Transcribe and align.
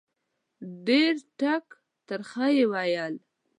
ډېر 0.87 1.13
ټک 1.39 1.65
ترخه 2.07 2.45
یې 2.55 2.65
وویل 2.73 3.13